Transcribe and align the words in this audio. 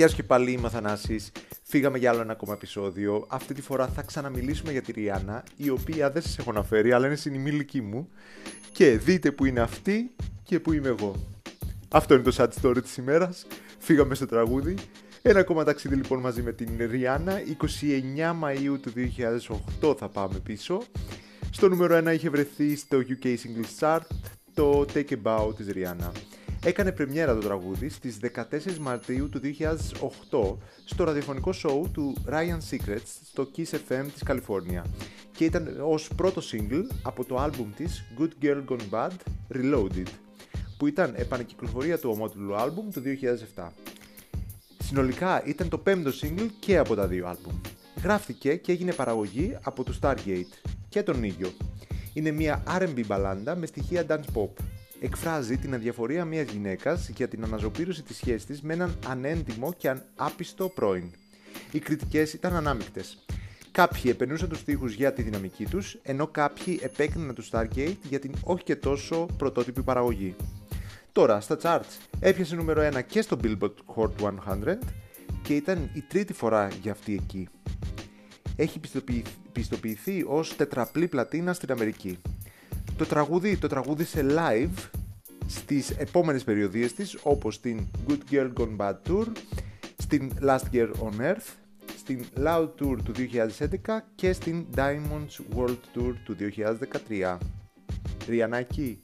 Γεια 0.00 0.08
σου 0.08 0.16
και 0.16 0.22
πάλι, 0.22 0.52
είμαι 0.52 0.66
ο 0.66 0.70
Θανάσης. 0.70 1.32
Φύγαμε 1.62 1.98
για 1.98 2.10
άλλο 2.10 2.20
ένα 2.20 2.32
ακόμα 2.32 2.52
επεισόδιο. 2.52 3.26
Αυτή 3.28 3.54
τη 3.54 3.62
φορά 3.62 3.86
θα 3.86 4.02
ξαναμιλήσουμε 4.02 4.72
για 4.72 4.82
τη 4.82 4.92
Ριάννα, 4.92 5.44
η 5.56 5.70
οποία 5.70 6.10
δεν 6.10 6.22
σας 6.22 6.38
έχω 6.38 6.50
αναφέρει, 6.50 6.92
αλλά 6.92 7.06
είναι 7.06 7.16
συνημήλικη 7.16 7.80
μου. 7.80 8.08
Και 8.72 8.98
δείτε 8.98 9.32
που 9.32 9.44
είναι 9.44 9.60
αυτή 9.60 10.10
και 10.42 10.60
που 10.60 10.72
είμαι 10.72 10.88
εγώ. 10.88 11.14
Αυτό 11.88 12.14
είναι 12.14 12.22
το 12.22 12.34
sad 12.36 12.48
story 12.62 12.82
της 12.82 12.96
ημέρας. 12.96 13.46
Φύγαμε 13.78 14.14
στο 14.14 14.26
τραγούδι. 14.26 14.74
Ένα 15.22 15.40
ακόμα 15.40 15.64
ταξίδι 15.64 15.94
λοιπόν 15.94 16.20
μαζί 16.20 16.42
με 16.42 16.52
την 16.52 16.68
Ριάννα. 16.90 17.40
29 18.20 18.44
Μαΐου 18.44 18.80
του 18.80 18.92
2008 19.82 19.96
θα 19.98 20.08
πάμε 20.08 20.38
πίσω. 20.38 20.82
Στο 21.50 21.68
νούμερο 21.68 21.98
1 21.98 22.12
είχε 22.14 22.30
βρεθεί 22.30 22.76
στο 22.76 22.98
UK 22.98 23.26
Single 23.26 23.78
Chart 23.80 24.06
το 24.54 24.86
Take 24.94 25.10
A 25.10 25.16
Bow 25.22 25.56
της 25.56 25.66
Ριάννα. 25.66 26.12
Έκανε 26.64 26.92
πρεμιέρα 26.92 27.34
το 27.34 27.40
τραγούδι 27.40 27.88
στις 27.88 28.18
14 28.34 28.76
Μαρτίου 28.80 29.28
του 29.28 29.40
2008 30.30 30.56
στο 30.84 31.04
ραδιοφωνικό 31.04 31.52
show 31.62 31.82
του 31.92 32.16
Ryan 32.28 32.58
Secrets 32.70 33.06
στο 33.24 33.50
Kiss 33.56 33.74
FM 33.88 34.04
της 34.12 34.22
Καλιφόρνια 34.22 34.84
και 35.32 35.44
ήταν 35.44 35.80
ως 35.82 36.08
πρώτο 36.16 36.42
single 36.52 36.84
από 37.02 37.24
το 37.24 37.36
άλμπουμ 37.36 37.70
της 37.76 38.04
Good 38.18 38.44
Girl 38.44 38.64
Gone 38.68 38.90
Bad 38.90 39.10
Reloaded 39.54 40.06
που 40.78 40.86
ήταν 40.86 41.14
επανεκυκλοφορία 41.16 41.98
του 41.98 42.10
ομότιλου 42.10 42.56
άλμπουμ 42.56 42.88
το 42.90 43.00
2007. 43.56 43.68
Συνολικά 44.78 45.44
ήταν 45.44 45.68
το 45.68 45.78
πέμπτο 45.78 46.10
single 46.22 46.48
και 46.60 46.78
από 46.78 46.94
τα 46.94 47.06
δύο 47.06 47.26
άλμπουμ. 47.26 47.60
Γράφτηκε 48.02 48.54
και 48.56 48.72
έγινε 48.72 48.92
παραγωγή 48.92 49.56
από 49.62 49.84
το 49.84 49.98
Stargate 50.00 50.70
και 50.88 51.02
τον 51.02 51.22
ίδιο. 51.22 51.52
Είναι 52.12 52.30
μια 52.30 52.62
R&B 52.78 53.06
μπαλάντα 53.06 53.56
με 53.56 53.66
στοιχεία 53.66 54.06
dance 54.08 54.38
pop 54.38 54.50
εκφράζει 55.00 55.56
την 55.56 55.74
αδιαφορία 55.74 56.24
μιας 56.24 56.50
γυναίκας 56.50 57.08
για 57.08 57.28
την 57.28 57.44
αναζωπήρωση 57.44 58.02
της 58.02 58.16
σχέσης 58.16 58.44
της 58.44 58.62
με 58.62 58.72
έναν 58.72 58.98
ανέντιμο 59.06 59.72
και 59.72 59.94
άπιστο 60.16 60.68
πρώην. 60.68 61.04
Οι 61.70 61.78
κριτικές 61.78 62.32
ήταν 62.32 62.56
ανάμεικτες. 62.56 63.24
Κάποιοι 63.70 64.02
επενούσαν 64.04 64.48
τους 64.48 64.58
στίχους 64.58 64.94
για 64.94 65.12
τη 65.12 65.22
δυναμική 65.22 65.66
τους, 65.66 65.98
ενώ 66.02 66.26
κάποιοι 66.26 66.78
επέκριναν 66.82 67.34
τους 67.34 67.50
Stargate 67.52 67.96
για 68.08 68.18
την 68.18 68.34
όχι 68.42 68.64
και 68.64 68.76
τόσο 68.76 69.26
πρωτότυπη 69.36 69.82
παραγωγή. 69.82 70.36
Τώρα, 71.12 71.40
στα 71.40 71.58
charts, 71.62 72.18
έπιασε 72.20 72.54
νούμερο 72.54 72.82
1 72.82 73.02
και 73.02 73.22
στο 73.22 73.36
Billboard 73.42 73.74
Hot 73.96 74.10
100 74.20 74.78
και 75.42 75.54
ήταν 75.56 75.90
η 75.94 76.00
τρίτη 76.00 76.32
φορά 76.32 76.68
για 76.82 76.92
αυτή 76.92 77.14
εκεί. 77.14 77.48
Έχει 78.56 78.78
πιστοποιηθεί, 78.78 79.30
πιστοποιηθεί 79.52 80.24
ως 80.26 80.56
τετραπλή 80.56 81.08
πλατίνα 81.08 81.52
στην 81.52 81.72
Αμερική. 81.72 82.18
Το 82.96 83.06
τραγούδι 83.06 83.56
το 83.56 83.66
τραγούδισε 83.66 84.26
live 84.28 84.88
στις 85.46 85.90
επόμενες 85.90 86.44
περιοδίες 86.44 86.94
της 86.94 87.18
όπως 87.22 87.54
στην 87.54 87.86
Good 88.08 88.32
Girl 88.32 88.52
Gone 88.52 88.76
Bad 88.76 88.94
Tour, 89.08 89.26
στην 89.96 90.32
Last 90.42 90.72
Year 90.72 90.88
on 90.88 91.20
Earth, 91.20 91.54
στην 91.98 92.24
Loud 92.36 92.68
Tour 92.80 92.96
του 93.04 93.12
2011 93.16 93.98
και 94.14 94.32
στην 94.32 94.66
Diamonds 94.76 95.56
World 95.56 95.78
Tour 95.94 96.14
του 96.24 96.36
2013. 97.08 97.38
Ριανάκη, 98.28 99.02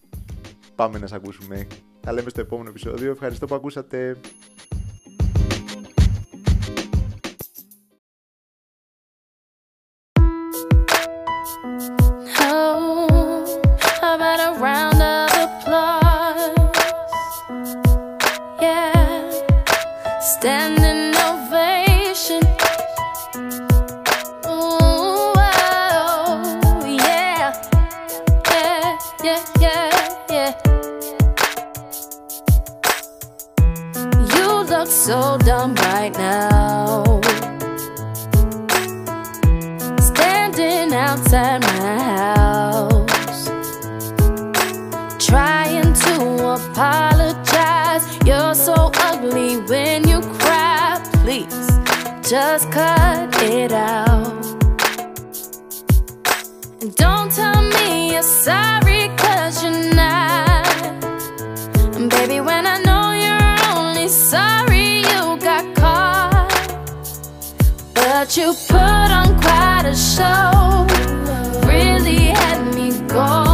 πάμε 0.75 0.99
να 0.99 1.07
σε 1.07 1.15
ακούσουμε. 1.15 1.67
Τα 2.01 2.13
λέμε 2.13 2.31
στο 2.31 2.41
επόμενο 2.41 2.69
επεισόδιο. 2.69 3.11
Ευχαριστώ 3.11 3.47
που 3.47 3.55
ακούσατε. 3.55 4.17
So 34.91 35.37
dumb 35.39 35.75
right 35.75 36.13
now. 36.17 37.21
Standing 39.99 40.95
outside 40.95 41.61
my 41.63 41.99
house, 41.99 43.49
trying 45.19 45.93
to 45.93 46.55
apologize. 46.55 48.05
You're 48.25 48.55
so 48.55 48.91
ugly 49.11 49.59
when 49.71 50.07
you 50.09 50.21
cry. 50.21 51.01
Please, 51.25 51.69
just 52.29 52.71
cut 52.71 53.43
it 53.43 53.73
out. 53.73 54.45
And 56.81 56.95
don't 56.95 57.33
tell 57.33 57.63
me 57.63 58.13
you're 58.13 58.23
sorry, 58.23 58.86
But 68.19 68.35
you 68.35 68.55
put 68.67 68.81
on 68.81 69.39
quite 69.43 69.85
a 69.85 69.95
show. 69.95 70.87
Really 71.69 72.33
had 72.33 72.75
me 72.75 72.99
going. 73.07 73.46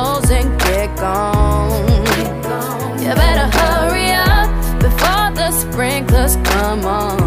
Clothes 0.00 0.30
and 0.30 0.48
get 0.60 0.88
gone. 0.96 1.86
You 3.02 3.10
better 3.22 3.48
hurry 3.58 4.10
up 4.12 4.48
before 4.86 5.28
the 5.40 5.50
sprinklers 5.62 6.36
come 6.50 6.84
on. 6.86 7.18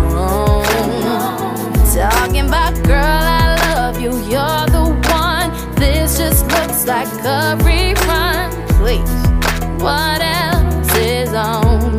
Talking 1.94 2.47
about 2.47 2.73
girl, 2.83 3.23
I 3.41 3.44
love 3.75 4.01
you, 4.03 4.12
you're 4.31 4.66
the 4.78 4.85
one. 5.22 5.50
This 5.75 6.17
just 6.17 6.41
looks 6.56 6.79
like 6.94 7.12
a 7.38 7.39
rerun. 7.66 8.47
Please, 8.79 9.13
what 9.83 10.22
else 10.22 10.95
is 10.97 11.33
on? 11.33 11.94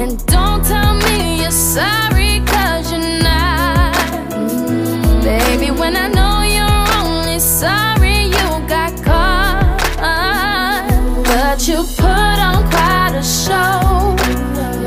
And 0.00 0.12
don't 0.26 0.62
tell 0.72 0.94
me 1.06 1.42
you're 1.42 1.58
sorry, 1.74 2.15
you 11.68 11.82
put 11.96 12.04
on 12.06 12.62
quite 12.70 13.14
a 13.16 13.22
show. 13.24 14.14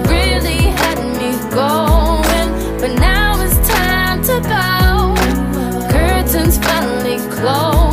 Really 0.10 0.72
had 0.80 1.00
me 1.18 1.32
going. 1.54 2.80
But 2.80 2.98
now 2.98 3.42
it's 3.44 3.58
time 3.68 4.22
to 4.24 4.40
go. 4.40 5.90
Curtains 5.92 6.58
finally 6.58 7.18
closing. 7.30 7.89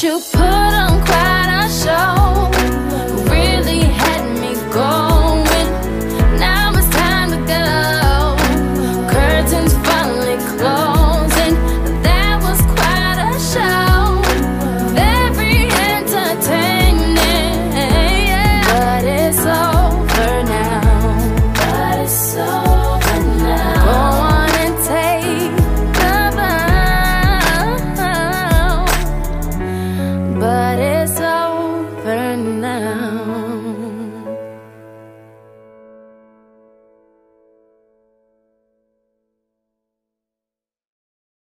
You 0.00 0.18
put 0.32 0.40
on 0.40 1.04
quite 1.04 1.64
a 1.64 1.68
show. 1.68 2.41